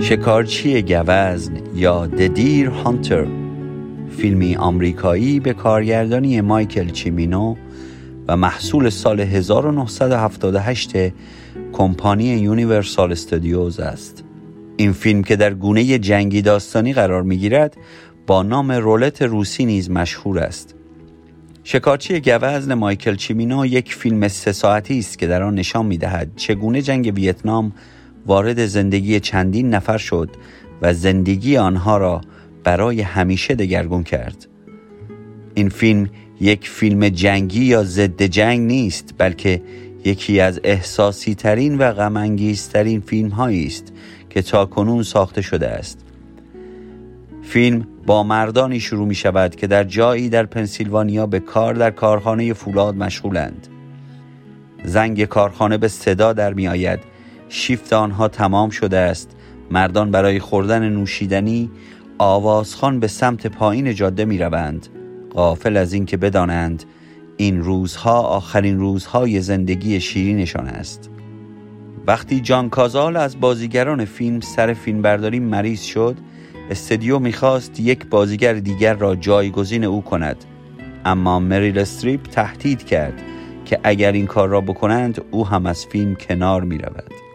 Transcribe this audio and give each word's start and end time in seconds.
شکارچی 0.00 0.82
گوزن 0.82 1.52
یا 1.74 2.08
The 2.16 2.28
Deer 2.36 2.70
Hunter. 2.84 3.26
فیلمی 4.16 4.56
آمریکایی 4.56 5.40
به 5.40 5.52
کارگردانی 5.52 6.40
مایکل 6.40 6.90
چیمینو 6.90 7.56
و 8.28 8.36
محصول 8.36 8.90
سال 8.90 9.20
1978 9.20 10.92
کمپانی 11.72 12.24
Universal 12.24 13.12
Studios 13.12 13.80
است. 13.80 14.24
این 14.76 14.92
فیلم 14.92 15.22
که 15.22 15.36
در 15.36 15.54
گونه 15.54 15.98
جنگی 15.98 16.42
داستانی 16.42 16.92
قرار 16.92 17.22
می 17.22 17.36
گیرد 17.36 17.76
با 18.26 18.42
نام 18.42 18.72
رولت 18.72 19.22
روسی 19.22 19.64
نیز 19.64 19.90
مشهور 19.90 20.38
است. 20.38 20.74
شکارچی 21.64 22.20
گوزن 22.20 22.74
مایکل 22.74 23.16
چیمینو 23.16 23.66
یک 23.66 23.94
فیلم 23.94 24.28
سه 24.28 24.52
ساعتی 24.52 24.98
است 24.98 25.18
که 25.18 25.26
در 25.26 25.42
آن 25.42 25.54
نشان 25.54 25.86
می 25.86 25.98
دهد 25.98 26.30
چگونه 26.36 26.82
جنگ 26.82 27.12
ویتنام 27.14 27.72
وارد 28.26 28.66
زندگی 28.66 29.20
چندین 29.20 29.70
نفر 29.70 29.98
شد 29.98 30.30
و 30.82 30.94
زندگی 30.94 31.56
آنها 31.56 31.96
را 31.96 32.20
برای 32.64 33.00
همیشه 33.00 33.54
دگرگون 33.54 34.02
کرد. 34.02 34.46
این 35.54 35.68
فیلم 35.68 36.10
یک 36.40 36.68
فیلم 36.68 37.08
جنگی 37.08 37.64
یا 37.64 37.84
ضد 37.84 38.22
جنگ 38.22 38.60
نیست 38.60 39.14
بلکه 39.18 39.62
یکی 40.04 40.40
از 40.40 40.60
احساسی 40.64 41.34
ترین 41.34 41.78
و 41.78 41.92
غمانگیزترین 41.92 43.00
فیلم 43.00 43.28
هایی 43.28 43.66
است 43.66 43.92
که 44.30 44.42
تا 44.42 44.66
کنون 44.66 45.02
ساخته 45.02 45.42
شده 45.42 45.68
است. 45.68 45.98
فیلم 47.42 47.86
با 48.06 48.22
مردانی 48.22 48.80
شروع 48.80 49.06
می 49.06 49.14
شود 49.14 49.56
که 49.56 49.66
در 49.66 49.84
جایی 49.84 50.28
در 50.28 50.46
پنسیلوانیا 50.46 51.26
به 51.26 51.40
کار 51.40 51.74
در 51.74 51.90
کارخانه 51.90 52.52
فولاد 52.52 52.96
مشغولند. 52.96 53.66
زنگ 54.84 55.24
کارخانه 55.24 55.78
به 55.78 55.88
صدا 55.88 56.32
در 56.32 56.54
می 56.54 56.68
آید 56.68 57.15
شیفت 57.48 57.92
آنها 57.92 58.28
تمام 58.28 58.70
شده 58.70 58.98
است. 58.98 59.30
مردان 59.70 60.10
برای 60.10 60.38
خوردن 60.38 60.88
نوشیدنی 60.88 61.70
آوازخان 62.18 63.00
به 63.00 63.06
سمت 63.06 63.46
پایین 63.46 63.94
جاده 63.94 64.24
می 64.24 64.38
روند 64.38 64.88
غافل 65.34 65.76
از 65.76 65.92
اینکه 65.92 66.16
بدانند 66.16 66.84
این 67.36 67.62
روزها 67.62 68.20
آخرین 68.20 68.78
روزهای 68.78 69.40
زندگی 69.40 70.00
شیرینشان 70.00 70.66
است. 70.66 71.10
وقتی 72.06 72.40
جان 72.40 72.70
کازال 72.70 73.16
از 73.16 73.40
بازیگران 73.40 74.04
فیلم 74.04 74.40
سر 74.40 74.72
فیلمبرداری 74.72 75.40
مریض 75.40 75.82
شد 75.82 76.16
استدیو 76.70 77.18
می‌خواست 77.18 77.80
یک 77.80 78.06
بازیگر 78.06 78.52
دیگر 78.52 78.94
را 78.94 79.16
جایگزین 79.16 79.84
او 79.84 80.02
کند. 80.02 80.36
اما 81.04 81.38
مریل 81.38 81.78
استریپ 81.78 82.22
تهدید 82.22 82.84
کرد 82.84 83.22
که 83.64 83.80
اگر 83.84 84.12
این 84.12 84.26
کار 84.26 84.48
را 84.48 84.60
بکنند 84.60 85.24
او 85.30 85.46
هم 85.46 85.66
از 85.66 85.86
فیلم 85.86 86.14
کنار 86.14 86.62
می 86.62 86.78
رود. 86.78 87.25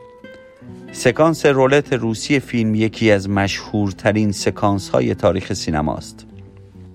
سکانس 0.93 1.45
رولت 1.45 1.93
روسی 1.93 2.39
فیلم 2.39 2.75
یکی 2.75 3.11
از 3.11 3.29
مشهورترین 3.29 4.31
سکانس 4.31 4.89
های 4.89 5.15
تاریخ 5.15 5.53
سینماست. 5.53 6.25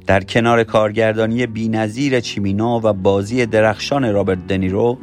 در 0.07 0.23
کنار 0.23 0.65
کارگردانی 0.65 1.47
بینظیر 1.47 2.21
چیمینا 2.21 2.81
و 2.85 2.93
بازی 2.93 3.47
درخشان 3.47 4.13
رابرت 4.13 4.47
دنیرو 4.47 4.99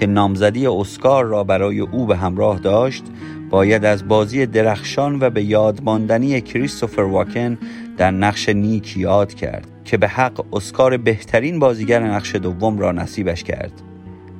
که 0.00 0.06
نامزدی 0.06 0.66
اسکار 0.66 1.24
را 1.24 1.44
برای 1.44 1.80
او 1.80 2.06
به 2.06 2.16
همراه 2.16 2.58
داشت 2.58 3.04
باید 3.50 3.84
از 3.84 4.08
بازی 4.08 4.46
درخشان 4.46 5.18
و 5.20 5.30
به 5.30 5.42
یاد 5.42 5.80
ماندنی 5.82 6.40
کریستوفر 6.40 7.02
واکن 7.02 7.58
در 7.96 8.10
نقش 8.10 8.48
نیک 8.48 8.96
یاد 8.96 9.34
کرد 9.34 9.68
که 9.84 9.96
به 9.96 10.08
حق 10.08 10.54
اسکار 10.54 10.96
بهترین 10.96 11.58
بازیگر 11.58 12.02
نقش 12.02 12.34
دوم 12.34 12.78
را 12.78 12.92
نصیبش 12.92 13.44
کرد. 13.44 13.72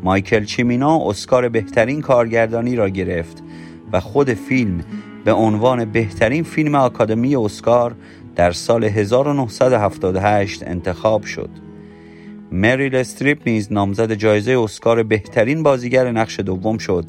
مایکل 0.02 0.44
چیمینا 0.44 1.08
اسکار 1.08 1.48
بهترین 1.48 2.00
کارگردانی 2.00 2.76
را 2.76 2.88
گرفت 2.88 3.42
و 3.92 4.00
خود 4.00 4.34
فیلم 4.34 4.80
به 5.24 5.32
عنوان 5.32 5.84
بهترین 5.84 6.42
فیلم 6.42 6.74
آکادمی 6.74 7.36
اسکار 7.36 7.94
در 8.36 8.52
سال 8.52 8.84
1978 8.84 10.62
انتخاب 10.66 11.24
شد. 11.24 11.50
مریل 12.52 12.96
استریپ 12.96 13.38
نیز 13.46 13.72
نامزد 13.72 14.12
جایزه 14.12 14.58
اسکار 14.58 15.02
بهترین 15.02 15.62
بازیگر 15.62 16.10
نقش 16.10 16.40
دوم 16.40 16.78
شد 16.78 17.04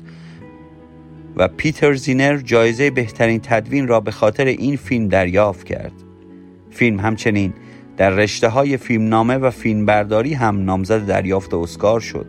و 1.35 1.47
پیتر 1.47 1.93
زینر 1.93 2.38
جایزه 2.38 2.89
بهترین 2.89 3.39
تدوین 3.39 3.88
را 3.88 3.99
به 3.99 4.11
خاطر 4.11 4.45
این 4.45 4.75
فیلم 4.75 5.07
دریافت 5.07 5.65
کرد. 5.65 5.94
فیلم 6.71 6.99
همچنین 6.99 7.53
در 7.97 8.09
رشته 8.09 8.47
های 8.49 8.77
فیلم 8.77 9.07
نامه 9.07 9.38
و 9.38 9.49
فیلم 9.49 9.85
برداری 9.85 10.33
هم 10.33 10.65
نامزد 10.65 11.05
دریافت 11.05 11.53
اسکار 11.53 11.99
شد. 11.99 12.25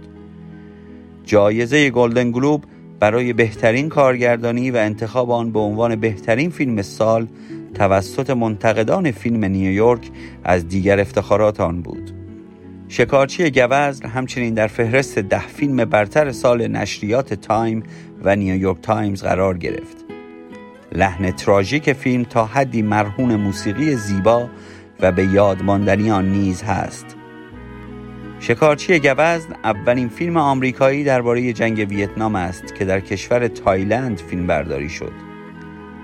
جایزه 1.25 1.91
گلدن 1.91 2.31
گلوب 2.31 2.65
برای 3.01 3.33
بهترین 3.33 3.89
کارگردانی 3.89 4.71
و 4.71 4.77
انتخاب 4.77 5.31
آن 5.31 5.53
به 5.53 5.59
عنوان 5.59 5.97
بهترین 5.97 6.51
فیلم 6.51 6.83
سال 6.83 7.27
توسط 7.75 8.31
منتقدان 8.31 9.11
فیلم 9.11 9.45
نیویورک 9.45 10.11
از 10.45 10.69
دیگر 10.69 11.01
افتخارات 11.01 11.61
آن 11.61 11.83
بود. 11.83 12.11
شکارچی 12.89 13.51
گوزن 13.51 14.09
همچنین 14.09 14.55
در 14.55 14.67
فهرست 14.67 15.19
ده 15.19 15.47
فیلم 15.47 15.85
برتر 15.85 16.33
سال 16.33 16.69
نشریات 16.69 17.35
تایم 17.35 17.83
و 18.23 18.37
نیویورک 18.37 18.81
تایمز 18.83 19.23
قرار 19.23 19.59
گرفت. 19.59 20.05
لحن 20.93 21.31
تراژیک 21.31 21.93
فیلم 21.93 22.25
تا 22.25 22.45
حدی 22.45 22.83
مرهون 22.83 23.37
موسیقی 23.37 23.95
زیبا 23.95 24.49
و 25.01 25.13
به 25.13 25.25
یاد 25.25 25.63
ماندنی 25.63 26.11
آن 26.11 26.33
نیز 26.33 26.63
هست. 26.63 27.18
شکارچی 28.41 28.99
گوزن 28.99 29.55
اولین 29.65 30.09
فیلم 30.09 30.37
آمریکایی 30.37 31.05
درباره 31.05 31.53
جنگ 31.53 31.87
ویتنام 31.91 32.35
است 32.35 32.75
که 32.75 32.85
در 32.85 33.01
کشور 33.01 33.49
تایلند 33.49 34.19
فیلم 34.19 34.47
برداری 34.47 34.89
شد. 34.89 35.13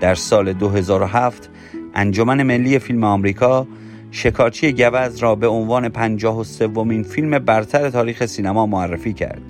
در 0.01 0.15
سال 0.15 0.53
2007 0.53 1.51
انجمن 1.95 2.43
ملی 2.43 2.79
فیلم 2.79 3.05
آمریکا 3.05 3.67
شکارچی 4.11 4.73
گوز 4.73 5.19
را 5.19 5.35
به 5.35 5.47
عنوان 5.47 5.89
پنجاه 5.89 6.41
و 6.41 6.45
سومین 6.45 7.03
فیلم 7.03 7.39
برتر 7.39 7.91
تاریخ 7.91 8.27
سینما 8.27 8.67
معرفی 8.67 9.13
کرد. 9.13 9.43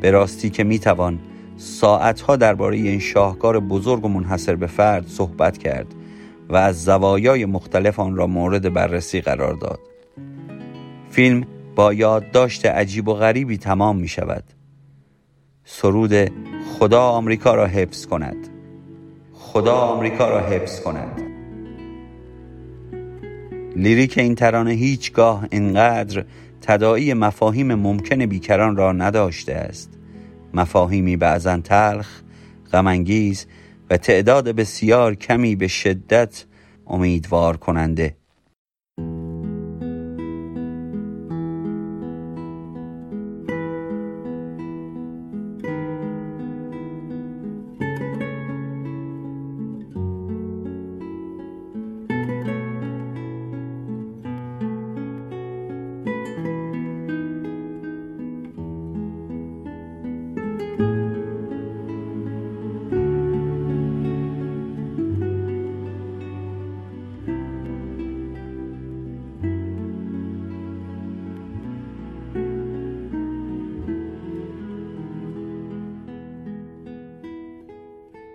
به 0.00 0.10
راستی 0.10 0.50
که 0.50 0.64
می‌توان 0.64 1.18
ساعتها 1.56 2.36
درباره 2.36 2.76
این 2.76 2.98
شاهکار 2.98 3.60
بزرگ 3.60 4.04
و 4.04 4.08
منحصر 4.08 4.56
به 4.56 4.66
فرد 4.66 5.06
صحبت 5.06 5.58
کرد 5.58 5.86
و 6.48 6.56
از 6.56 6.84
زوایای 6.84 7.44
مختلف 7.44 8.00
آن 8.00 8.16
را 8.16 8.26
مورد 8.26 8.72
بررسی 8.72 9.20
قرار 9.20 9.54
داد. 9.54 9.80
فیلم 11.16 11.46
با 11.74 11.92
یادداشت 11.92 12.66
عجیب 12.66 13.08
و 13.08 13.14
غریبی 13.14 13.58
تمام 13.58 13.96
می 13.96 14.08
شود 14.08 14.44
سرود 15.64 16.30
خدا 16.78 17.02
آمریکا 17.02 17.54
را 17.54 17.66
حفظ 17.66 18.06
کند. 18.06 18.48
خدا 19.32 19.74
آمریکا 19.74 20.28
را 20.30 20.40
حفظ 20.40 20.80
کند. 20.80 21.20
لیریک 23.76 24.18
این 24.18 24.34
ترانه 24.34 24.70
هیچگاه 24.70 25.46
اینقدر 25.50 26.24
تداعی 26.60 27.14
مفاهیم 27.14 27.74
ممکن 27.74 28.26
بیکران 28.26 28.76
را 28.76 28.92
نداشته 28.92 29.54
است. 29.54 29.90
مفاهیمی 30.54 31.16
بعضا 31.16 31.56
تلخ 31.56 32.20
غمانگیز 32.72 33.46
و 33.90 33.96
تعداد 33.96 34.48
بسیار 34.48 35.14
کمی 35.14 35.56
به 35.56 35.68
شدت 35.68 36.44
امیدوار 36.86 37.56
کننده 37.56 38.16